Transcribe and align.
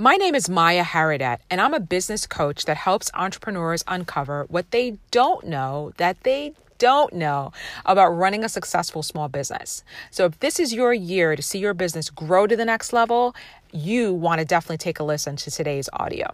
My 0.00 0.16
name 0.16 0.34
is 0.34 0.48
Maya 0.48 0.82
Haradet, 0.82 1.40
and 1.50 1.60
I'm 1.60 1.74
a 1.74 1.78
business 1.78 2.26
coach 2.26 2.64
that 2.64 2.78
helps 2.78 3.10
entrepreneurs 3.12 3.84
uncover 3.86 4.46
what 4.48 4.70
they 4.70 4.96
don't 5.10 5.44
know 5.44 5.92
that 5.98 6.22
they 6.22 6.54
don't 6.78 7.12
know 7.12 7.52
about 7.84 8.08
running 8.08 8.42
a 8.42 8.48
successful 8.48 9.02
small 9.02 9.28
business. 9.28 9.84
So, 10.10 10.24
if 10.24 10.40
this 10.40 10.58
is 10.58 10.72
your 10.72 10.94
year 10.94 11.36
to 11.36 11.42
see 11.42 11.58
your 11.58 11.74
business 11.74 12.08
grow 12.08 12.46
to 12.46 12.56
the 12.56 12.64
next 12.64 12.94
level, 12.94 13.34
you 13.72 14.14
want 14.14 14.38
to 14.38 14.46
definitely 14.46 14.78
take 14.78 15.00
a 15.00 15.04
listen 15.04 15.36
to 15.36 15.50
today's 15.50 15.90
audio. 15.92 16.30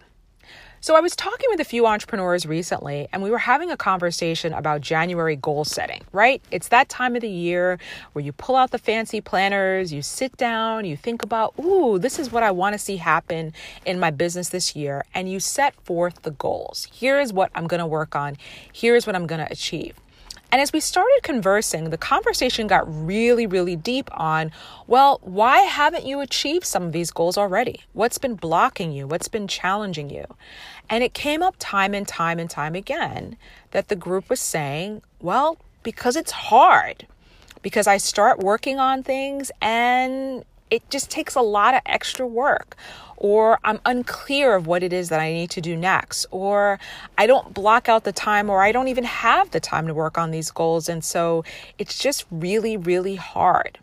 So, 0.79 0.95
I 0.95 0.99
was 0.99 1.15
talking 1.15 1.49
with 1.49 1.59
a 1.59 1.65
few 1.65 1.87
entrepreneurs 1.87 2.45
recently, 2.45 3.07
and 3.11 3.23
we 3.23 3.31
were 3.31 3.39
having 3.39 3.71
a 3.71 3.77
conversation 3.77 4.53
about 4.53 4.81
January 4.81 5.35
goal 5.35 5.65
setting, 5.65 6.03
right? 6.11 6.39
It's 6.51 6.67
that 6.67 6.87
time 6.87 7.15
of 7.15 7.21
the 7.21 7.29
year 7.29 7.79
where 8.13 8.23
you 8.23 8.31
pull 8.31 8.55
out 8.55 8.69
the 8.69 8.77
fancy 8.77 9.19
planners, 9.19 9.91
you 9.91 10.03
sit 10.03 10.37
down, 10.37 10.85
you 10.85 10.95
think 10.95 11.23
about, 11.23 11.55
ooh, 11.59 11.97
this 11.97 12.19
is 12.19 12.31
what 12.31 12.43
I 12.43 12.51
want 12.51 12.73
to 12.73 12.79
see 12.79 12.97
happen 12.97 13.53
in 13.85 13.99
my 13.99 14.11
business 14.11 14.49
this 14.49 14.75
year, 14.75 15.03
and 15.15 15.31
you 15.31 15.39
set 15.39 15.73
forth 15.81 16.21
the 16.21 16.31
goals. 16.31 16.87
Here 16.91 17.19
is 17.19 17.33
what 17.33 17.49
I'm 17.55 17.65
going 17.65 17.79
to 17.79 17.87
work 17.87 18.15
on, 18.15 18.37
here 18.71 18.95
is 18.95 19.07
what 19.07 19.15
I'm 19.15 19.25
going 19.25 19.43
to 19.43 19.51
achieve. 19.51 19.95
And 20.51 20.61
as 20.61 20.71
we 20.71 20.79
started 20.79 21.19
conversing, 21.23 21.89
the 21.89 21.97
conversation 21.97 22.67
got 22.67 22.85
really, 22.87 23.45
really 23.45 23.75
deep 23.75 24.09
on, 24.13 24.51
well, 24.87 25.19
why 25.21 25.59
haven't 25.59 26.05
you 26.05 26.21
achieved 26.21 26.65
some 26.65 26.83
of 26.83 26.91
these 26.93 27.11
goals 27.11 27.37
already? 27.37 27.81
What's 27.93 28.17
been 28.17 28.35
blocking 28.35 28.93
you? 28.93 29.07
What's 29.07 29.27
been 29.27 29.47
challenging 29.47 30.09
you? 30.09 30.25
And 30.89 31.03
it 31.03 31.13
came 31.13 31.43
up 31.43 31.55
time 31.59 31.93
and 31.93 32.07
time 32.07 32.39
and 32.39 32.49
time 32.49 32.75
again 32.75 33.35
that 33.71 33.89
the 33.89 33.95
group 33.95 34.29
was 34.29 34.39
saying, 34.39 35.01
well, 35.19 35.57
because 35.83 36.15
it's 36.15 36.31
hard. 36.31 37.07
Because 37.61 37.87
I 37.87 37.97
start 37.97 38.39
working 38.39 38.79
on 38.79 39.03
things 39.03 39.51
and 39.61 40.45
it 40.69 40.89
just 40.89 41.09
takes 41.09 41.35
a 41.35 41.41
lot 41.41 41.73
of 41.73 41.81
extra 41.85 42.25
work 42.25 42.75
or 43.17 43.59
I'm 43.63 43.79
unclear 43.85 44.55
of 44.55 44.67
what 44.67 44.83
it 44.83 44.93
is 44.93 45.09
that 45.09 45.19
I 45.19 45.33
need 45.33 45.49
to 45.51 45.61
do 45.61 45.75
next, 45.75 46.27
or 46.31 46.79
I 47.17 47.25
don't 47.25 47.53
block 47.53 47.89
out 47.89 48.03
the 48.03 48.11
time, 48.11 48.49
or 48.49 48.61
I 48.61 48.71
don't 48.71 48.87
even 48.87 49.03
have 49.03 49.51
the 49.51 49.59
time 49.59 49.87
to 49.87 49.93
work 49.93 50.17
on 50.17 50.31
these 50.31 50.51
goals. 50.51 50.87
And 50.87 51.03
so 51.03 51.43
it's 51.79 51.97
just 51.97 52.25
really, 52.29 52.77
really 52.77 53.15
hard. 53.15 53.79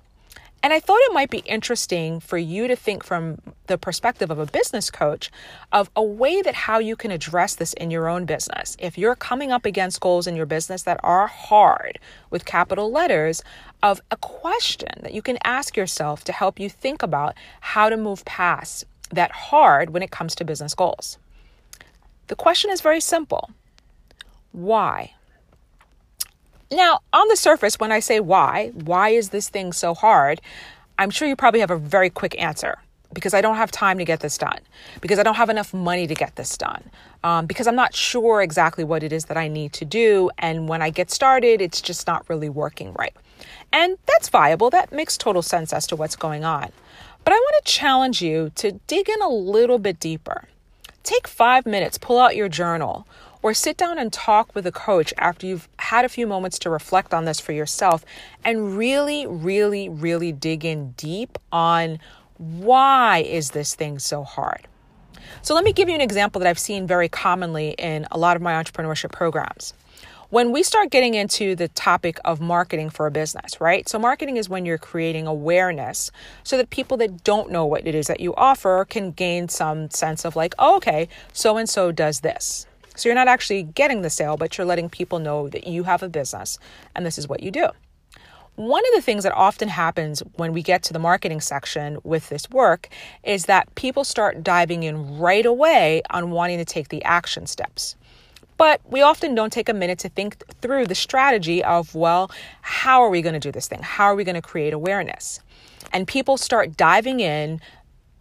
And 0.64 0.72
I 0.72 0.80
thought 0.80 1.00
it 1.02 1.12
might 1.12 1.28
be 1.28 1.40
interesting 1.40 2.20
for 2.20 2.38
you 2.38 2.68
to 2.68 2.74
think 2.74 3.04
from 3.04 3.36
the 3.66 3.76
perspective 3.76 4.30
of 4.30 4.38
a 4.38 4.46
business 4.46 4.90
coach 4.90 5.30
of 5.72 5.90
a 5.94 6.02
way 6.02 6.40
that 6.40 6.54
how 6.54 6.78
you 6.78 6.96
can 6.96 7.10
address 7.10 7.54
this 7.54 7.74
in 7.74 7.90
your 7.90 8.08
own 8.08 8.24
business. 8.24 8.74
If 8.80 8.96
you're 8.96 9.14
coming 9.14 9.52
up 9.52 9.66
against 9.66 10.00
goals 10.00 10.26
in 10.26 10.36
your 10.36 10.46
business 10.46 10.84
that 10.84 10.98
are 11.02 11.26
hard 11.26 11.98
with 12.30 12.46
capital 12.46 12.90
letters, 12.90 13.42
of 13.82 14.00
a 14.10 14.16
question 14.16 14.88
that 15.02 15.12
you 15.12 15.20
can 15.20 15.36
ask 15.44 15.76
yourself 15.76 16.24
to 16.24 16.32
help 16.32 16.58
you 16.58 16.70
think 16.70 17.02
about 17.02 17.34
how 17.60 17.90
to 17.90 17.98
move 17.98 18.24
past 18.24 18.86
that 19.10 19.32
hard 19.32 19.90
when 19.90 20.02
it 20.02 20.10
comes 20.10 20.34
to 20.36 20.46
business 20.46 20.74
goals. 20.74 21.18
The 22.28 22.36
question 22.36 22.70
is 22.70 22.80
very 22.80 23.02
simple 23.02 23.50
why? 24.52 25.12
Now, 26.74 27.00
on 27.12 27.28
the 27.28 27.36
surface, 27.36 27.78
when 27.78 27.92
I 27.92 28.00
say 28.00 28.18
why, 28.18 28.72
why 28.74 29.10
is 29.10 29.28
this 29.28 29.48
thing 29.48 29.72
so 29.72 29.94
hard? 29.94 30.40
I'm 30.98 31.10
sure 31.10 31.28
you 31.28 31.36
probably 31.36 31.60
have 31.60 31.70
a 31.70 31.78
very 31.78 32.10
quick 32.10 32.40
answer 32.40 32.78
because 33.12 33.32
I 33.32 33.40
don't 33.40 33.54
have 33.54 33.70
time 33.70 33.98
to 33.98 34.04
get 34.04 34.18
this 34.18 34.36
done, 34.36 34.58
because 35.00 35.20
I 35.20 35.22
don't 35.22 35.36
have 35.36 35.50
enough 35.50 35.72
money 35.72 36.08
to 36.08 36.16
get 36.16 36.34
this 36.34 36.58
done, 36.58 36.90
um, 37.22 37.46
because 37.46 37.68
I'm 37.68 37.76
not 37.76 37.94
sure 37.94 38.42
exactly 38.42 38.82
what 38.82 39.04
it 39.04 39.12
is 39.12 39.26
that 39.26 39.36
I 39.36 39.46
need 39.46 39.72
to 39.74 39.84
do. 39.84 40.30
And 40.38 40.68
when 40.68 40.82
I 40.82 40.90
get 40.90 41.12
started, 41.12 41.60
it's 41.60 41.80
just 41.80 42.08
not 42.08 42.28
really 42.28 42.48
working 42.48 42.92
right. 42.94 43.14
And 43.72 43.96
that's 44.06 44.28
viable. 44.28 44.68
That 44.70 44.90
makes 44.90 45.16
total 45.16 45.42
sense 45.42 45.72
as 45.72 45.86
to 45.86 45.96
what's 45.96 46.16
going 46.16 46.44
on. 46.44 46.72
But 47.22 47.34
I 47.34 47.36
want 47.36 47.64
to 47.64 47.72
challenge 47.72 48.20
you 48.20 48.50
to 48.56 48.72
dig 48.88 49.08
in 49.08 49.22
a 49.22 49.28
little 49.28 49.78
bit 49.78 50.00
deeper. 50.00 50.48
Take 51.04 51.28
five 51.28 51.66
minutes, 51.66 51.98
pull 51.98 52.18
out 52.18 52.34
your 52.34 52.48
journal, 52.48 53.06
or 53.44 53.52
sit 53.52 53.76
down 53.76 53.98
and 53.98 54.10
talk 54.10 54.54
with 54.54 54.66
a 54.66 54.72
coach 54.72 55.12
after 55.18 55.46
you've 55.46 55.68
had 55.78 56.02
a 56.02 56.08
few 56.08 56.26
moments 56.26 56.58
to 56.58 56.70
reflect 56.70 57.12
on 57.12 57.26
this 57.26 57.38
for 57.38 57.52
yourself 57.52 58.02
and 58.42 58.74
really, 58.74 59.26
really, 59.26 59.86
really 59.86 60.32
dig 60.32 60.64
in 60.64 60.92
deep 60.92 61.36
on 61.52 61.98
why 62.38 63.18
is 63.18 63.50
this 63.50 63.74
thing 63.74 63.98
so 63.98 64.24
hard? 64.24 64.66
So 65.42 65.54
let 65.54 65.62
me 65.62 65.74
give 65.74 65.90
you 65.90 65.94
an 65.94 66.00
example 66.00 66.38
that 66.38 66.48
I've 66.48 66.58
seen 66.58 66.86
very 66.86 67.10
commonly 67.10 67.74
in 67.78 68.06
a 68.10 68.16
lot 68.16 68.34
of 68.34 68.40
my 68.40 68.54
entrepreneurship 68.54 69.12
programs 69.12 69.74
when 70.30 70.50
we 70.50 70.62
start 70.62 70.90
getting 70.90 71.12
into 71.12 71.54
the 71.54 71.68
topic 71.68 72.18
of 72.24 72.40
marketing 72.40 72.88
for 72.88 73.06
a 73.06 73.10
business, 73.10 73.60
right? 73.60 73.86
So, 73.88 73.98
marketing 73.98 74.38
is 74.38 74.48
when 74.48 74.64
you're 74.64 74.78
creating 74.78 75.26
awareness 75.28 76.10
so 76.42 76.56
that 76.56 76.70
people 76.70 76.96
that 76.96 77.22
don't 77.22 77.52
know 77.52 77.66
what 77.66 77.86
it 77.86 77.94
is 77.94 78.08
that 78.08 78.20
you 78.20 78.34
offer 78.34 78.84
can 78.88 79.12
gain 79.12 79.48
some 79.48 79.90
sense 79.90 80.24
of, 80.24 80.34
like, 80.34 80.54
oh, 80.58 80.76
okay, 80.78 81.08
so 81.32 81.56
and 81.56 81.68
so 81.68 81.92
does 81.92 82.20
this. 82.20 82.66
So, 82.96 83.08
you're 83.08 83.14
not 83.14 83.28
actually 83.28 83.64
getting 83.64 84.02
the 84.02 84.10
sale, 84.10 84.36
but 84.36 84.56
you're 84.56 84.66
letting 84.66 84.88
people 84.88 85.18
know 85.18 85.48
that 85.48 85.66
you 85.66 85.84
have 85.84 86.02
a 86.02 86.08
business 86.08 86.58
and 86.94 87.04
this 87.04 87.18
is 87.18 87.28
what 87.28 87.42
you 87.42 87.50
do. 87.50 87.68
One 88.56 88.82
of 88.86 88.94
the 88.94 89.02
things 89.02 89.24
that 89.24 89.32
often 89.32 89.66
happens 89.66 90.20
when 90.36 90.52
we 90.52 90.62
get 90.62 90.84
to 90.84 90.92
the 90.92 91.00
marketing 91.00 91.40
section 91.40 91.98
with 92.04 92.28
this 92.28 92.48
work 92.50 92.88
is 93.24 93.46
that 93.46 93.74
people 93.74 94.04
start 94.04 94.44
diving 94.44 94.84
in 94.84 95.18
right 95.18 95.44
away 95.44 96.02
on 96.10 96.30
wanting 96.30 96.58
to 96.58 96.64
take 96.64 96.88
the 96.88 97.02
action 97.02 97.46
steps. 97.46 97.96
But 98.56 98.80
we 98.88 99.02
often 99.02 99.34
don't 99.34 99.52
take 99.52 99.68
a 99.68 99.74
minute 99.74 99.98
to 100.00 100.08
think 100.08 100.44
through 100.60 100.86
the 100.86 100.94
strategy 100.94 101.64
of, 101.64 101.96
well, 101.96 102.30
how 102.62 103.02
are 103.02 103.10
we 103.10 103.22
going 103.22 103.32
to 103.32 103.40
do 103.40 103.50
this 103.50 103.66
thing? 103.66 103.82
How 103.82 104.04
are 104.04 104.14
we 104.14 104.22
going 104.22 104.36
to 104.36 104.42
create 104.42 104.72
awareness? 104.72 105.40
And 105.92 106.06
people 106.06 106.36
start 106.36 106.76
diving 106.76 107.18
in 107.18 107.60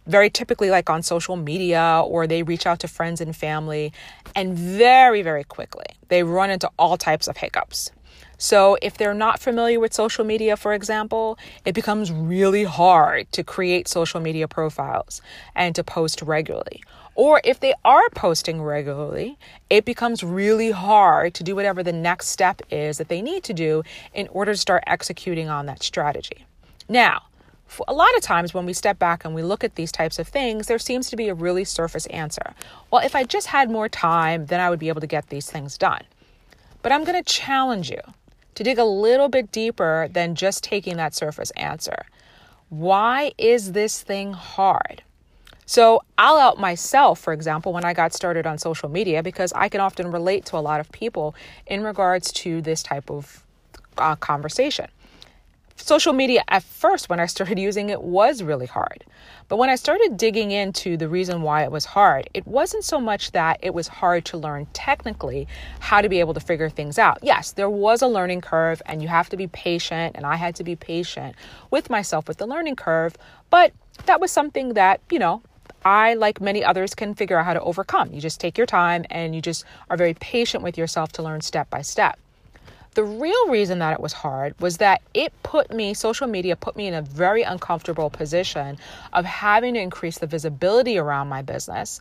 very 0.06 0.30
typically 0.30 0.70
like 0.70 0.90
on 0.90 1.02
social 1.02 1.36
media 1.36 2.02
or 2.06 2.26
they 2.26 2.42
reach 2.42 2.66
out 2.66 2.80
to 2.80 2.88
friends 2.88 3.20
and 3.20 3.34
family 3.36 3.92
and 4.34 4.56
very 4.56 5.22
very 5.22 5.44
quickly 5.44 5.86
they 6.08 6.22
run 6.22 6.50
into 6.50 6.70
all 6.78 6.96
types 6.96 7.26
of 7.26 7.36
hiccups 7.36 7.90
so 8.36 8.76
if 8.82 8.96
they're 8.96 9.14
not 9.14 9.40
familiar 9.40 9.80
with 9.80 9.92
social 9.92 10.24
media 10.24 10.56
for 10.56 10.74
example 10.74 11.38
it 11.64 11.74
becomes 11.74 12.10
really 12.12 12.64
hard 12.64 13.30
to 13.32 13.42
create 13.42 13.88
social 13.88 14.20
media 14.20 14.46
profiles 14.48 15.22
and 15.54 15.74
to 15.74 15.82
post 15.84 16.22
regularly 16.22 16.82
or 17.14 17.40
if 17.44 17.60
they 17.60 17.74
are 17.84 18.08
posting 18.10 18.60
regularly, 18.62 19.38
it 19.70 19.84
becomes 19.84 20.24
really 20.24 20.72
hard 20.72 21.34
to 21.34 21.44
do 21.44 21.54
whatever 21.54 21.82
the 21.82 21.92
next 21.92 22.28
step 22.28 22.60
is 22.70 22.98
that 22.98 23.08
they 23.08 23.22
need 23.22 23.44
to 23.44 23.54
do 23.54 23.82
in 24.12 24.26
order 24.28 24.52
to 24.52 24.58
start 24.58 24.82
executing 24.86 25.48
on 25.48 25.66
that 25.66 25.82
strategy. 25.82 26.44
Now, 26.88 27.22
a 27.88 27.92
lot 27.92 28.14
of 28.16 28.22
times 28.22 28.54
when 28.54 28.66
we 28.66 28.72
step 28.72 28.98
back 28.98 29.24
and 29.24 29.34
we 29.34 29.42
look 29.42 29.64
at 29.64 29.74
these 29.74 29.90
types 29.90 30.18
of 30.18 30.28
things, 30.28 30.66
there 30.66 30.78
seems 30.78 31.10
to 31.10 31.16
be 31.16 31.28
a 31.28 31.34
really 31.34 31.64
surface 31.64 32.06
answer. 32.06 32.54
Well, 32.90 33.04
if 33.04 33.14
I 33.14 33.24
just 33.24 33.48
had 33.48 33.70
more 33.70 33.88
time, 33.88 34.46
then 34.46 34.60
I 34.60 34.70
would 34.70 34.78
be 34.78 34.88
able 34.88 35.00
to 35.00 35.06
get 35.06 35.28
these 35.28 35.50
things 35.50 35.76
done. 35.76 36.02
But 36.82 36.92
I'm 36.92 37.04
going 37.04 37.22
to 37.22 37.32
challenge 37.32 37.90
you 37.90 38.00
to 38.54 38.62
dig 38.62 38.78
a 38.78 38.84
little 38.84 39.28
bit 39.28 39.50
deeper 39.50 40.08
than 40.12 40.34
just 40.34 40.62
taking 40.62 40.96
that 40.98 41.14
surface 41.14 41.50
answer. 41.52 42.04
Why 42.68 43.32
is 43.38 43.72
this 43.72 44.02
thing 44.02 44.32
hard? 44.32 45.02
So 45.66 46.02
I'll 46.18 46.36
out 46.36 46.58
myself, 46.58 47.18
for 47.18 47.32
example, 47.32 47.72
when 47.72 47.84
I 47.84 47.94
got 47.94 48.12
started 48.12 48.46
on 48.46 48.58
social 48.58 48.88
media, 48.88 49.22
because 49.22 49.52
I 49.54 49.68
can 49.68 49.80
often 49.80 50.10
relate 50.10 50.44
to 50.46 50.56
a 50.56 50.60
lot 50.60 50.78
of 50.78 50.92
people 50.92 51.34
in 51.66 51.82
regards 51.82 52.30
to 52.32 52.60
this 52.60 52.82
type 52.82 53.10
of 53.10 53.44
uh, 53.96 54.16
conversation. 54.16 54.88
Social 55.76 56.12
media 56.12 56.44
at 56.48 56.62
first, 56.62 57.08
when 57.08 57.18
I 57.18 57.26
started 57.26 57.58
using 57.58 57.90
it, 57.90 58.00
was 58.00 58.42
really 58.42 58.66
hard. 58.66 59.04
But 59.48 59.56
when 59.56 59.68
I 59.68 59.74
started 59.74 60.16
digging 60.16 60.52
into 60.52 60.96
the 60.96 61.08
reason 61.08 61.42
why 61.42 61.64
it 61.64 61.72
was 61.72 61.84
hard, 61.84 62.30
it 62.32 62.46
wasn't 62.46 62.84
so 62.84 63.00
much 63.00 63.32
that 63.32 63.58
it 63.60 63.74
was 63.74 63.88
hard 63.88 64.24
to 64.26 64.38
learn 64.38 64.66
technically 64.72 65.48
how 65.80 66.00
to 66.00 66.08
be 66.08 66.20
able 66.20 66.32
to 66.34 66.40
figure 66.40 66.70
things 66.70 66.98
out. 66.98 67.18
Yes, 67.22 67.52
there 67.52 67.68
was 67.68 68.02
a 68.02 68.06
learning 68.06 68.40
curve, 68.40 68.80
and 68.86 69.02
you 69.02 69.08
have 69.08 69.28
to 69.30 69.36
be 69.36 69.48
patient, 69.48 70.14
and 70.14 70.24
I 70.24 70.36
had 70.36 70.54
to 70.56 70.64
be 70.64 70.76
patient 70.76 71.34
with 71.70 71.90
myself 71.90 72.28
with 72.28 72.38
the 72.38 72.46
learning 72.46 72.76
curve. 72.76 73.16
But 73.50 73.72
that 74.06 74.20
was 74.20 74.30
something 74.30 74.74
that, 74.74 75.00
you 75.10 75.18
know, 75.18 75.42
I, 75.84 76.14
like 76.14 76.40
many 76.40 76.64
others, 76.64 76.94
can 76.94 77.14
figure 77.14 77.38
out 77.38 77.44
how 77.44 77.52
to 77.52 77.60
overcome. 77.60 78.12
You 78.12 78.20
just 78.20 78.40
take 78.40 78.56
your 78.56 78.66
time 78.66 79.04
and 79.10 79.34
you 79.34 79.42
just 79.42 79.64
are 79.90 79.96
very 79.96 80.14
patient 80.14 80.62
with 80.62 80.78
yourself 80.78 81.12
to 81.12 81.22
learn 81.22 81.40
step 81.40 81.68
by 81.68 81.82
step. 81.82 82.18
The 82.94 83.04
real 83.04 83.48
reason 83.48 83.80
that 83.80 83.92
it 83.92 84.00
was 84.00 84.12
hard 84.12 84.58
was 84.60 84.78
that 84.78 85.02
it 85.14 85.32
put 85.42 85.72
me, 85.72 85.94
social 85.94 86.28
media 86.28 86.54
put 86.54 86.76
me 86.76 86.86
in 86.86 86.94
a 86.94 87.02
very 87.02 87.42
uncomfortable 87.42 88.08
position 88.08 88.78
of 89.12 89.24
having 89.24 89.74
to 89.74 89.80
increase 89.80 90.18
the 90.18 90.28
visibility 90.28 90.96
around 90.96 91.28
my 91.28 91.42
business. 91.42 92.00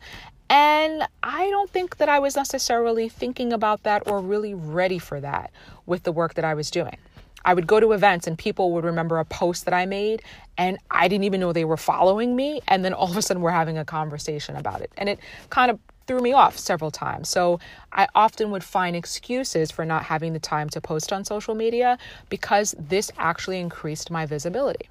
And 0.49 1.07
I 1.23 1.49
don't 1.49 1.69
think 1.69 1.97
that 1.97 2.09
I 2.09 2.19
was 2.19 2.35
necessarily 2.35 3.09
thinking 3.09 3.53
about 3.53 3.83
that 3.83 4.07
or 4.07 4.19
really 4.19 4.53
ready 4.53 4.99
for 4.99 5.19
that 5.19 5.51
with 5.87 6.03
the 6.03 6.11
work 6.11 6.35
that 6.35 6.45
I 6.45 6.53
was 6.53 6.69
doing. 6.69 6.97
I 7.45 7.53
would 7.53 7.67
go 7.67 7.79
to 7.79 7.91
events 7.91 8.27
and 8.27 8.37
people 8.37 8.71
would 8.73 8.85
remember 8.85 9.17
a 9.19 9.25
post 9.25 9.65
that 9.65 9.73
I 9.73 9.85
made 9.85 10.21
and 10.57 10.77
I 10.89 11.07
didn't 11.07 11.23
even 11.25 11.39
know 11.39 11.51
they 11.51 11.65
were 11.65 11.77
following 11.77 12.35
me. 12.35 12.61
And 12.67 12.85
then 12.85 12.93
all 12.93 13.09
of 13.09 13.17
a 13.17 13.21
sudden 13.21 13.41
we're 13.41 13.51
having 13.51 13.77
a 13.77 13.85
conversation 13.85 14.55
about 14.55 14.81
it. 14.81 14.91
And 14.97 15.09
it 15.09 15.19
kind 15.49 15.71
of 15.71 15.79
threw 16.07 16.19
me 16.19 16.33
off 16.33 16.57
several 16.57 16.91
times. 16.91 17.29
So 17.29 17.59
I 17.91 18.07
often 18.15 18.51
would 18.51 18.63
find 18.63 18.95
excuses 18.95 19.71
for 19.71 19.85
not 19.85 20.03
having 20.03 20.33
the 20.33 20.39
time 20.39 20.69
to 20.69 20.81
post 20.81 21.13
on 21.13 21.23
social 21.25 21.55
media 21.55 21.97
because 22.29 22.75
this 22.77 23.11
actually 23.17 23.59
increased 23.59 24.11
my 24.11 24.25
visibility. 24.25 24.89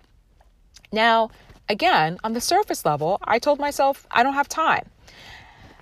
Now, 0.93 1.31
again, 1.69 2.19
on 2.25 2.33
the 2.33 2.41
surface 2.41 2.85
level, 2.85 3.19
I 3.25 3.39
told 3.39 3.59
myself 3.59 4.07
I 4.11 4.23
don't 4.23 4.35
have 4.35 4.49
time. 4.49 4.89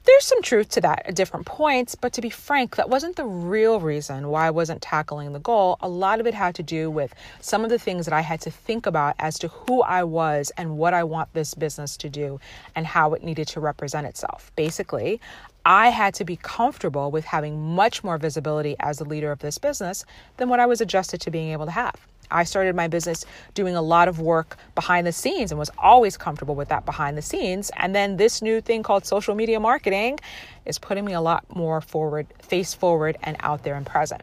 There's 0.04 0.24
some 0.24 0.40
truth 0.40 0.70
to 0.70 0.80
that 0.80 1.02
at 1.06 1.14
different 1.14 1.44
points, 1.44 1.94
but 1.94 2.14
to 2.14 2.22
be 2.22 2.30
frank, 2.30 2.76
that 2.76 2.88
wasn't 2.88 3.16
the 3.16 3.26
real 3.26 3.80
reason 3.80 4.28
why 4.28 4.46
I 4.46 4.50
wasn't 4.50 4.80
tackling 4.80 5.34
the 5.34 5.38
goal. 5.38 5.76
A 5.80 5.88
lot 5.88 6.20
of 6.20 6.26
it 6.26 6.32
had 6.32 6.54
to 6.54 6.62
do 6.62 6.90
with 6.90 7.14
some 7.40 7.64
of 7.64 7.70
the 7.70 7.78
things 7.78 8.06
that 8.06 8.14
I 8.14 8.22
had 8.22 8.40
to 8.42 8.50
think 8.50 8.86
about 8.86 9.14
as 9.18 9.38
to 9.40 9.48
who 9.48 9.82
I 9.82 10.04
was 10.04 10.52
and 10.56 10.78
what 10.78 10.94
I 10.94 11.04
want 11.04 11.34
this 11.34 11.52
business 11.52 11.98
to 11.98 12.08
do 12.08 12.40
and 12.74 12.86
how 12.86 13.12
it 13.12 13.22
needed 13.22 13.46
to 13.48 13.60
represent 13.60 14.06
itself. 14.06 14.50
Basically, 14.56 15.20
I 15.66 15.90
had 15.90 16.14
to 16.14 16.24
be 16.24 16.36
comfortable 16.36 17.10
with 17.10 17.26
having 17.26 17.60
much 17.74 18.02
more 18.02 18.16
visibility 18.16 18.76
as 18.80 18.98
the 18.98 19.04
leader 19.04 19.30
of 19.30 19.40
this 19.40 19.58
business 19.58 20.06
than 20.38 20.48
what 20.48 20.60
I 20.60 20.66
was 20.66 20.80
adjusted 20.80 21.20
to 21.20 21.30
being 21.30 21.52
able 21.52 21.66
to 21.66 21.72
have. 21.72 22.06
I 22.30 22.44
started 22.44 22.76
my 22.76 22.88
business 22.88 23.24
doing 23.54 23.74
a 23.74 23.82
lot 23.82 24.08
of 24.08 24.20
work 24.20 24.56
behind 24.74 25.06
the 25.06 25.12
scenes 25.12 25.50
and 25.50 25.58
was 25.58 25.70
always 25.78 26.16
comfortable 26.16 26.54
with 26.54 26.68
that 26.68 26.86
behind 26.86 27.16
the 27.16 27.22
scenes. 27.22 27.70
And 27.76 27.94
then 27.94 28.16
this 28.16 28.42
new 28.42 28.60
thing 28.60 28.82
called 28.82 29.06
social 29.06 29.34
media 29.34 29.60
marketing 29.60 30.18
is 30.64 30.78
putting 30.78 31.04
me 31.04 31.12
a 31.12 31.20
lot 31.20 31.44
more 31.54 31.80
forward, 31.80 32.26
face 32.40 32.74
forward, 32.74 33.16
and 33.22 33.36
out 33.40 33.64
there 33.64 33.74
and 33.74 33.86
present. 33.86 34.22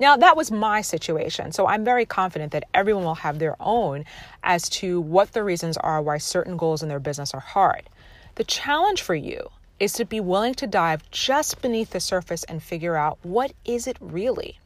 Now, 0.00 0.16
that 0.16 0.36
was 0.36 0.52
my 0.52 0.80
situation. 0.80 1.50
So 1.50 1.66
I'm 1.66 1.84
very 1.84 2.06
confident 2.06 2.52
that 2.52 2.64
everyone 2.72 3.04
will 3.04 3.16
have 3.16 3.40
their 3.40 3.56
own 3.58 4.04
as 4.44 4.68
to 4.70 5.00
what 5.00 5.32
the 5.32 5.42
reasons 5.42 5.76
are 5.76 6.00
why 6.00 6.18
certain 6.18 6.56
goals 6.56 6.82
in 6.82 6.88
their 6.88 7.00
business 7.00 7.34
are 7.34 7.40
hard. 7.40 7.88
The 8.36 8.44
challenge 8.44 9.02
for 9.02 9.16
you 9.16 9.50
is 9.80 9.92
to 9.94 10.04
be 10.04 10.20
willing 10.20 10.54
to 10.54 10.66
dive 10.66 11.08
just 11.10 11.60
beneath 11.60 11.90
the 11.90 12.00
surface 12.00 12.44
and 12.44 12.62
figure 12.62 12.96
out 12.96 13.18
what 13.22 13.52
is 13.64 13.88
it 13.88 13.96
really? 14.00 14.58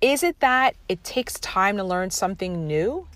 Is 0.00 0.22
it 0.22 0.40
that 0.40 0.76
it 0.88 1.02
takes 1.04 1.40
time 1.40 1.76
to 1.78 1.84
learn 1.84 2.10
something 2.10 2.66
new? 2.66 3.06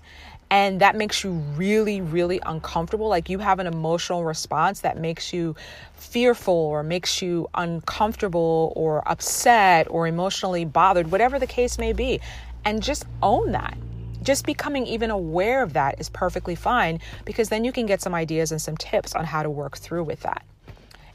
And 0.49 0.81
that 0.81 0.97
makes 0.97 1.23
you 1.23 1.31
really, 1.31 2.01
really 2.01 2.41
uncomfortable. 2.45 3.07
Like 3.07 3.29
you 3.29 3.39
have 3.39 3.59
an 3.59 3.67
emotional 3.67 4.25
response 4.25 4.81
that 4.81 4.97
makes 4.97 5.31
you 5.31 5.55
fearful 5.93 6.53
or 6.53 6.83
makes 6.83 7.21
you 7.21 7.47
uncomfortable 7.53 8.73
or 8.75 9.07
upset 9.07 9.87
or 9.89 10.07
emotionally 10.07 10.65
bothered, 10.65 11.09
whatever 11.09 11.39
the 11.39 11.47
case 11.47 11.77
may 11.77 11.93
be. 11.93 12.19
And 12.65 12.83
just 12.83 13.05
own 13.21 13.53
that 13.53 13.77
just 14.23 14.45
becoming 14.45 14.85
even 14.85 15.09
aware 15.09 15.63
of 15.63 15.73
that 15.73 15.99
is 15.99 16.09
perfectly 16.09 16.55
fine 16.55 16.99
because 17.25 17.49
then 17.49 17.65
you 17.65 17.71
can 17.71 17.85
get 17.85 18.01
some 18.01 18.13
ideas 18.13 18.51
and 18.51 18.61
some 18.61 18.77
tips 18.77 19.15
on 19.15 19.25
how 19.25 19.43
to 19.43 19.49
work 19.49 19.77
through 19.77 20.03
with 20.03 20.21
that. 20.21 20.43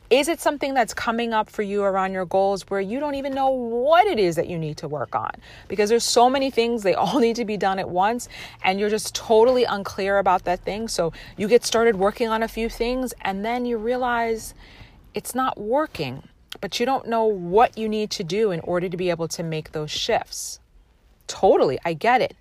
Is 0.09 0.29
it 0.29 0.41
something 0.41 0.73
that's 0.73 0.95
coming 0.95 1.33
up 1.33 1.51
for 1.51 1.63
you 1.63 1.83
around 1.83 2.13
your 2.13 2.27
goals 2.27 2.63
where 2.69 2.81
you 2.81 3.01
don't 3.01 3.17
even 3.17 3.35
know 3.35 3.51
what 3.51 4.07
it 4.07 4.21
is 4.21 4.37
that 4.37 4.47
you 4.47 4.57
need 4.57 4.77
to 4.79 4.89
work 4.89 5.17
on? 5.17 5.33
Because 5.67 5.89
there's 5.89 6.05
so 6.05 6.31
many 6.31 6.49
things, 6.49 6.85
they 6.85 6.95
all 6.95 7.19
need 7.19 7.37
to 7.37 7.45
be 7.45 7.57
done 7.57 7.81
at 7.81 7.91
once, 7.91 8.29
and 8.63 8.79
you're 8.79 8.91
just 8.91 9.15
totally 9.17 9.65
unclear 9.65 10.19
about 10.19 10.45
that 10.45 10.61
thing. 10.61 10.87
So 10.87 11.13
you 11.37 11.49
get 11.49 11.65
started 11.65 11.97
working 11.97 12.29
on 12.29 12.43
a 12.43 12.49
few 12.49 12.69
things, 12.69 13.15
and 13.23 13.45
then 13.45 13.67
you 13.67 13.79
realize 13.79 14.55
it's 15.13 15.35
not 15.35 15.59
working, 15.59 16.23
but 16.61 16.79
you 16.79 16.87
don't 16.87 17.09
know 17.09 17.25
what 17.25 17.77
you 17.77 17.89
need 17.89 18.11
to 18.13 18.23
do 18.23 18.53
in 18.53 18.61
order 18.61 18.89
to 18.89 18.97
be 18.97 19.11
able 19.11 19.27
to 19.29 19.43
make 19.43 19.73
those 19.73 19.91
shifts. 19.91 20.61
Totally, 21.27 21.81
I 21.85 21.95
get 21.95 22.21
it. 22.21 22.37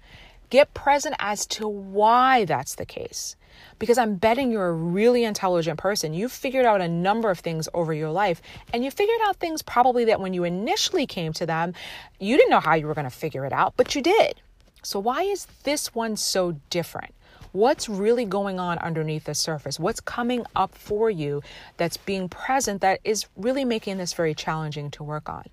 Get 0.52 0.76
present 0.76 1.16
as 1.18 1.48
to 1.48 1.68
why 1.68 2.46
that's 2.46 2.76
the 2.76 2.86
case 2.86 3.36
because 3.80 3.98
I'm 3.98 4.16
betting 4.16 4.52
you're 4.52 4.68
a 4.68 4.74
really 4.74 5.24
intelligent 5.24 5.80
person. 5.80 6.14
You've 6.14 6.32
figured 6.32 6.66
out 6.66 6.82
a 6.82 6.88
number 6.88 7.30
of 7.30 7.40
things 7.40 7.68
over 7.74 7.94
your 7.94 8.12
life, 8.12 8.42
and 8.74 8.84
you 8.84 8.92
figured 8.92 9.20
out 9.26 9.38
things 9.38 9.62
probably 9.62 10.06
that 10.06 10.20
when 10.20 10.34
you 10.34 10.44
initially 10.44 11.06
came 11.06 11.34
to 11.34 11.46
them, 11.46 11.74
you 12.20 12.38
didn't 12.38 12.52
know 12.52 12.60
how 12.60 12.76
you 12.76 12.88
were 12.88 12.94
going 12.94 13.10
to 13.10 13.16
figure 13.16 13.46
it 13.46 13.54
out, 13.54 13.74
but 13.78 13.96
you 13.96 14.02
did. 14.02 14.42
So, 14.84 15.00
why 15.00 15.24
is 15.24 15.48
this 15.64 15.96
one 15.96 16.16
so 16.16 16.58
different? 16.70 17.14
What's 17.52 17.88
really 17.88 18.26
going 18.26 18.60
on 18.60 18.78
underneath 18.80 19.24
the 19.24 19.34
surface? 19.34 19.80
What's 19.80 20.02
coming 20.02 20.46
up 20.56 20.76
for 20.76 21.10
you 21.10 21.42
that's 21.78 21.98
being 21.98 22.28
present 22.28 22.82
that 22.82 23.00
is 23.04 23.26
really 23.38 23.64
making 23.64 23.98
this 23.98 24.14
very 24.14 24.36
challenging 24.36 24.92
to 24.92 25.04
work 25.04 25.30
on? 25.30 25.46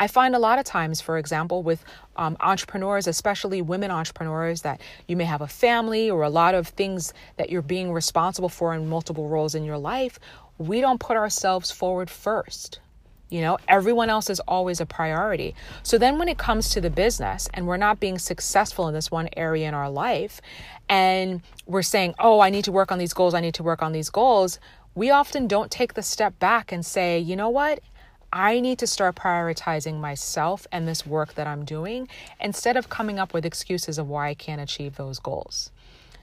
I 0.00 0.06
find 0.06 0.34
a 0.34 0.38
lot 0.38 0.58
of 0.58 0.64
times, 0.64 1.02
for 1.02 1.18
example, 1.18 1.62
with 1.62 1.84
um, 2.16 2.38
entrepreneurs, 2.40 3.06
especially 3.06 3.60
women 3.60 3.90
entrepreneurs, 3.90 4.62
that 4.62 4.80
you 5.06 5.14
may 5.14 5.26
have 5.26 5.42
a 5.42 5.46
family 5.46 6.10
or 6.10 6.22
a 6.22 6.30
lot 6.30 6.54
of 6.54 6.68
things 6.68 7.12
that 7.36 7.50
you're 7.50 7.60
being 7.60 7.92
responsible 7.92 8.48
for 8.48 8.72
in 8.74 8.88
multiple 8.88 9.28
roles 9.28 9.54
in 9.54 9.62
your 9.62 9.76
life. 9.76 10.18
We 10.56 10.80
don't 10.80 10.98
put 10.98 11.18
ourselves 11.18 11.70
forward 11.70 12.08
first. 12.08 12.80
You 13.28 13.42
know, 13.42 13.58
everyone 13.68 14.08
else 14.08 14.30
is 14.30 14.40
always 14.40 14.80
a 14.80 14.86
priority. 14.86 15.54
So 15.82 15.98
then 15.98 16.18
when 16.18 16.28
it 16.28 16.38
comes 16.38 16.70
to 16.70 16.80
the 16.80 16.90
business 16.90 17.48
and 17.52 17.66
we're 17.66 17.76
not 17.76 18.00
being 18.00 18.18
successful 18.18 18.88
in 18.88 18.94
this 18.94 19.10
one 19.10 19.28
area 19.36 19.68
in 19.68 19.74
our 19.74 19.90
life, 19.90 20.40
and 20.88 21.42
we're 21.66 21.82
saying, 21.82 22.14
oh, 22.18 22.40
I 22.40 22.48
need 22.48 22.64
to 22.64 22.72
work 22.72 22.90
on 22.90 22.98
these 22.98 23.12
goals, 23.12 23.34
I 23.34 23.40
need 23.40 23.54
to 23.54 23.62
work 23.62 23.82
on 23.82 23.92
these 23.92 24.10
goals, 24.10 24.58
we 24.94 25.10
often 25.10 25.46
don't 25.46 25.70
take 25.70 25.94
the 25.94 26.02
step 26.02 26.38
back 26.38 26.72
and 26.72 26.84
say, 26.84 27.18
you 27.18 27.36
know 27.36 27.48
what? 27.50 27.80
I 28.32 28.60
need 28.60 28.78
to 28.78 28.86
start 28.86 29.16
prioritizing 29.16 29.98
myself 29.98 30.66
and 30.70 30.86
this 30.86 31.04
work 31.04 31.34
that 31.34 31.46
I'm 31.46 31.64
doing 31.64 32.08
instead 32.40 32.76
of 32.76 32.88
coming 32.88 33.18
up 33.18 33.34
with 33.34 33.44
excuses 33.44 33.98
of 33.98 34.08
why 34.08 34.28
I 34.28 34.34
can't 34.34 34.60
achieve 34.60 34.96
those 34.96 35.18
goals. 35.18 35.70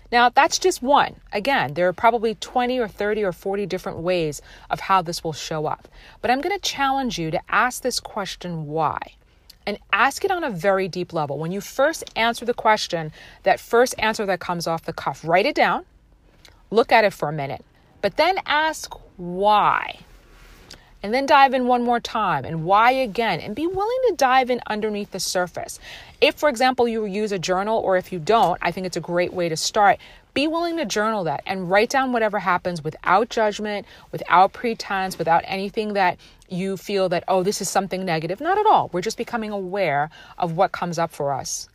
Now, 0.09 0.29
that's 0.29 0.57
just 0.57 0.81
one. 0.81 1.17
Again, 1.33 1.73
there 1.73 1.87
are 1.87 1.93
probably 1.93 2.35
20 2.35 2.79
or 2.79 2.87
30 2.87 3.23
or 3.23 3.33
40 3.33 3.65
different 3.65 3.97
ways 3.97 4.41
of 4.69 4.79
how 4.79 5.01
this 5.01 5.21
will 5.21 5.33
show 5.33 5.65
up. 5.65 5.89
But 6.21 6.31
I'm 6.31 6.39
going 6.39 6.57
to 6.57 6.61
challenge 6.61 7.19
you 7.19 7.29
to 7.31 7.41
ask 7.49 7.81
this 7.81 7.99
question 7.99 8.67
why? 8.67 8.99
And 9.65 9.77
ask 9.91 10.23
it 10.23 10.31
on 10.31 10.45
a 10.45 10.49
very 10.49 10.87
deep 10.87 11.11
level. 11.11 11.37
When 11.37 11.51
you 11.51 11.59
first 11.59 12.05
answer 12.15 12.45
the 12.45 12.53
question, 12.53 13.11
that 13.43 13.59
first 13.59 13.95
answer 13.99 14.25
that 14.25 14.39
comes 14.39 14.65
off 14.65 14.85
the 14.85 14.93
cuff, 14.93 15.25
write 15.25 15.45
it 15.45 15.55
down, 15.55 15.83
look 16.71 16.93
at 16.93 17.03
it 17.03 17.11
for 17.11 17.27
a 17.27 17.33
minute, 17.33 17.65
but 18.01 18.15
then 18.15 18.37
ask 18.45 18.93
why 19.17 19.99
and 21.07 21.13
then 21.13 21.25
dive 21.25 21.53
in 21.53 21.67
one 21.67 21.85
more 21.85 22.01
time 22.01 22.43
and 22.43 22.65
why 22.65 22.91
again 22.91 23.39
and 23.39 23.55
be 23.55 23.65
willing 23.65 23.97
to 24.09 24.15
dive 24.17 24.49
in 24.49 24.59
underneath 24.67 25.11
the 25.11 25.21
surface. 25.21 25.79
If, 26.19 26.35
for 26.35 26.49
example, 26.49 26.85
you 26.85 27.05
use 27.05 27.31
a 27.31 27.39
journal 27.39 27.79
or 27.79 27.95
if 27.95 28.11
you 28.11 28.19
don't, 28.19 28.59
I 28.61 28.71
think 28.71 28.85
it's 28.85 28.97
a 28.97 29.01
great 29.01 29.31
way 29.31 29.47
to 29.47 29.55
start. 29.55 29.99
Be 30.33 30.47
willing 30.47 30.75
to 30.75 30.83
journal 30.83 31.23
that 31.23 31.43
and 31.45 31.71
write 31.71 31.89
down 31.89 32.11
whatever 32.11 32.39
happens 32.39 32.83
without 32.83 33.29
judgment, 33.29 33.85
without 34.11 34.51
pretense, 34.51 35.17
without 35.17 35.45
anything 35.45 35.93
that 35.93 36.17
you 36.49 36.75
feel 36.75 37.07
that, 37.07 37.23
oh, 37.29 37.41
this 37.41 37.61
is 37.61 37.69
something 37.69 38.03
negative. 38.03 38.41
Not 38.41 38.57
at 38.57 38.65
all. 38.65 38.89
We're 38.91 38.99
just 38.99 39.17
becoming 39.17 39.51
aware 39.51 40.09
of 40.37 40.57
what 40.57 40.73
comes 40.73 40.99
up 40.99 41.11
for 41.11 41.31
us. 41.31 41.69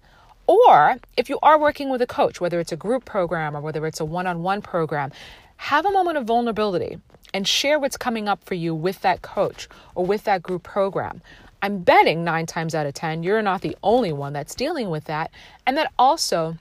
Or 0.47 0.97
if 1.17 1.31
you 1.31 1.39
are 1.43 1.59
working 1.59 1.89
with 1.89 2.03
a 2.03 2.07
coach, 2.07 2.39
whether 2.39 2.61
it's 2.61 2.73
a 2.73 2.77
group 2.77 3.07
program 3.07 3.57
or 3.57 3.63
whether 3.63 3.87
it's 3.87 4.01
a 4.01 4.05
one 4.05 4.27
on 4.27 4.43
one 4.43 4.61
program, 4.61 5.11
have 5.57 5.87
a 5.87 5.91
moment 5.91 6.19
of 6.19 6.27
vulnerability 6.27 6.99
and 7.35 7.47
share 7.47 7.79
what's 7.79 7.97
coming 7.97 8.29
up 8.29 8.43
for 8.45 8.55
you 8.55 8.75
with 8.75 9.01
that 9.03 9.23
coach 9.23 9.69
or 9.95 10.05
with 10.05 10.25
that 10.25 10.43
group 10.43 10.63
program. 10.63 11.23
I'm 11.63 11.79
betting 11.79 12.25
nine 12.25 12.47
times 12.47 12.75
out 12.75 12.87
of 12.87 12.95
10, 12.95 13.23
you're 13.23 13.41
not 13.41 13.61
the 13.61 13.77
only 13.83 14.13
one 14.13 14.33
that's 14.33 14.55
dealing 14.55 14.91
with 14.91 15.05
that. 15.05 15.31
And 15.67 15.77
that 15.77 15.93
also, 15.99 16.59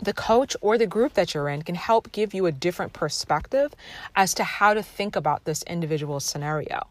the 0.00 0.12
coach 0.12 0.56
or 0.60 0.78
the 0.78 0.86
group 0.86 1.14
that 1.14 1.34
you're 1.34 1.48
in 1.48 1.62
can 1.62 1.74
help 1.74 2.12
give 2.12 2.32
you 2.32 2.46
a 2.46 2.52
different 2.52 2.92
perspective 2.92 3.74
as 4.14 4.34
to 4.34 4.44
how 4.44 4.74
to 4.74 4.82
think 4.82 5.16
about 5.16 5.44
this 5.44 5.64
individual 5.64 6.20
scenario. 6.20 6.86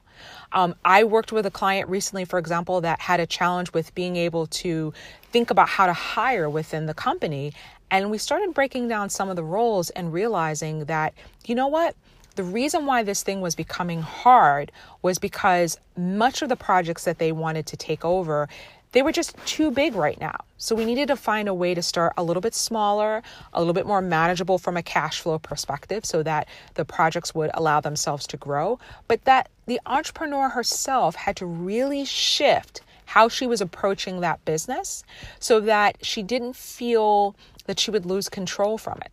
Um, 0.51 0.75
I 0.83 1.03
worked 1.03 1.31
with 1.31 1.45
a 1.45 1.51
client 1.51 1.89
recently, 1.89 2.25
for 2.25 2.39
example, 2.39 2.81
that 2.81 2.99
had 2.99 3.19
a 3.19 3.25
challenge 3.25 3.71
with 3.73 3.93
being 3.95 4.15
able 4.15 4.47
to 4.47 4.93
think 5.31 5.51
about 5.51 5.69
how 5.69 5.85
to 5.85 5.93
hire 5.93 6.49
within 6.49 6.85
the 6.85 6.93
company. 6.93 7.53
And 7.91 8.11
we 8.11 8.17
started 8.17 8.53
breaking 8.53 8.87
down 8.87 9.09
some 9.09 9.29
of 9.29 9.35
the 9.35 9.43
roles 9.43 9.89
and 9.91 10.11
realizing 10.11 10.85
that, 10.85 11.13
you 11.45 11.55
know 11.55 11.67
what? 11.67 11.95
The 12.37 12.43
reason 12.43 12.85
why 12.85 13.01
this 13.01 13.23
thing 13.23 13.41
was 13.41 13.55
becoming 13.55 14.03
hard 14.03 14.71
was 15.01 15.17
because 15.17 15.79
much 15.97 16.43
of 16.43 16.49
the 16.49 16.55
projects 16.55 17.03
that 17.05 17.17
they 17.17 17.31
wanted 17.31 17.65
to 17.65 17.75
take 17.75 18.05
over 18.05 18.47
they 18.91 19.01
were 19.01 19.11
just 19.11 19.35
too 19.45 19.69
big 19.69 19.95
right 19.95 20.19
now. 20.19 20.37
So 20.57 20.73
we 20.73 20.85
needed 20.85 21.09
to 21.09 21.17
find 21.17 21.49
a 21.49 21.53
way 21.53 21.73
to 21.73 21.81
start 21.81 22.13
a 22.15 22.23
little 22.23 22.41
bit 22.41 22.55
smaller, 22.55 23.21
a 23.53 23.59
little 23.59 23.73
bit 23.73 23.85
more 23.85 24.01
manageable 24.01 24.57
from 24.57 24.77
a 24.77 24.81
cash 24.81 25.19
flow 25.19 25.39
perspective 25.39 26.05
so 26.05 26.23
that 26.23 26.47
the 26.75 26.85
projects 26.85 27.35
would 27.35 27.51
allow 27.53 27.81
themselves 27.81 28.25
to 28.27 28.37
grow, 28.37 28.79
but 29.07 29.25
that 29.25 29.49
the 29.65 29.81
entrepreneur 29.85 30.47
herself 30.47 31.15
had 31.15 31.35
to 31.35 31.45
really 31.45 32.05
shift 32.05 32.81
how 33.05 33.27
she 33.27 33.45
was 33.45 33.61
approaching 33.61 34.21
that 34.21 34.43
business 34.45 35.03
so 35.39 35.59
that 35.59 35.97
she 36.05 36.23
didn't 36.23 36.55
feel 36.55 37.35
that 37.65 37.79
she 37.79 37.91
would 37.91 38.05
lose 38.05 38.29
control 38.29 38.77
from 38.77 38.99
it 39.03 39.11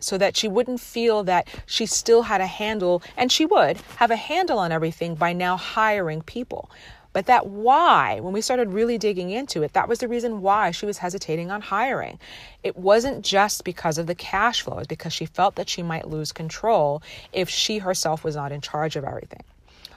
so 0.00 0.18
that 0.18 0.36
she 0.36 0.48
wouldn't 0.48 0.80
feel 0.80 1.24
that 1.24 1.48
she 1.66 1.86
still 1.86 2.22
had 2.22 2.40
a 2.40 2.46
handle, 2.46 3.02
and 3.16 3.30
she 3.30 3.46
would 3.46 3.78
have 3.96 4.10
a 4.10 4.16
handle 4.16 4.58
on 4.58 4.72
everything 4.72 5.14
by 5.14 5.32
now 5.32 5.56
hiring 5.56 6.22
people. 6.22 6.70
But 7.12 7.26
that 7.26 7.46
why, 7.46 8.20
when 8.20 8.32
we 8.32 8.40
started 8.40 8.72
really 8.72 8.98
digging 8.98 9.30
into 9.30 9.62
it, 9.62 9.72
that 9.72 9.88
was 9.88 9.98
the 9.98 10.08
reason 10.08 10.42
why 10.42 10.70
she 10.70 10.86
was 10.86 10.98
hesitating 10.98 11.50
on 11.50 11.62
hiring. 11.62 12.18
It 12.62 12.76
wasn't 12.76 13.24
just 13.24 13.64
because 13.64 13.98
of 13.98 14.06
the 14.06 14.14
cash 14.14 14.62
flow, 14.62 14.78
it's 14.78 14.86
because 14.86 15.12
she 15.12 15.26
felt 15.26 15.56
that 15.56 15.68
she 15.68 15.82
might 15.82 16.08
lose 16.08 16.32
control 16.32 17.02
if 17.32 17.48
she 17.48 17.78
herself 17.78 18.24
was 18.24 18.36
not 18.36 18.52
in 18.52 18.60
charge 18.60 18.94
of 18.94 19.04
everything. 19.04 19.42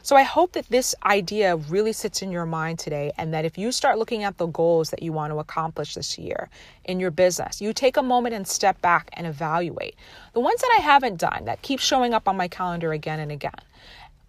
So 0.03 0.15
I 0.15 0.23
hope 0.23 0.53
that 0.53 0.67
this 0.69 0.95
idea 1.03 1.55
really 1.55 1.93
sits 1.93 2.23
in 2.23 2.31
your 2.31 2.45
mind 2.45 2.79
today 2.79 3.11
and 3.17 3.33
that 3.33 3.45
if 3.45 3.57
you 3.57 3.71
start 3.71 3.99
looking 3.99 4.23
at 4.23 4.37
the 4.37 4.47
goals 4.47 4.89
that 4.89 5.03
you 5.03 5.13
want 5.13 5.31
to 5.31 5.39
accomplish 5.39 5.93
this 5.93 6.17
year 6.17 6.49
in 6.85 6.99
your 6.99 7.11
business, 7.11 7.61
you 7.61 7.71
take 7.71 7.97
a 7.97 8.01
moment 8.01 8.33
and 8.33 8.47
step 8.47 8.81
back 8.81 9.09
and 9.13 9.27
evaluate. 9.27 9.95
The 10.33 10.39
ones 10.39 10.59
that 10.61 10.75
I 10.77 10.81
haven't 10.81 11.19
done 11.19 11.45
that 11.45 11.61
keep 11.61 11.79
showing 11.79 12.13
up 12.13 12.27
on 12.27 12.35
my 12.35 12.47
calendar 12.47 12.91
again 12.93 13.19
and 13.19 13.31
again. 13.31 13.51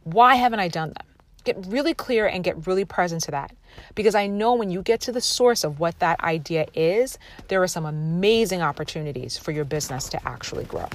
Why 0.05 0.35
haven't 0.35 0.61
I 0.61 0.69
done 0.69 0.89
them? 0.89 1.07
Get 1.45 1.57
really 1.67 1.95
clear 1.95 2.27
and 2.27 2.45
get 2.45 2.67
really 2.67 2.85
present 2.85 3.23
to 3.25 3.31
that. 3.31 3.55
Because 3.95 4.15
I 4.15 4.27
know 4.27 4.55
when 4.55 4.71
you 4.71 4.83
get 4.83 5.01
to 5.03 5.13
the 5.13 5.21
source 5.21 5.65
of 5.65 5.81
what 5.81 5.99
that 6.01 6.21
idea 6.21 6.67
is, 6.75 7.19
there 7.49 7.63
are 7.63 7.69
some 7.69 7.87
amazing 7.87 8.61
opportunities 8.61 9.39
for 9.39 9.53
your 9.53 9.65
business 9.65 10.09
to 10.11 10.29
actually 10.29 10.65
grow. 10.65 10.89